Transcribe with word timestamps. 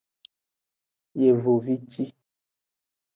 Yevovici. 1.21 2.03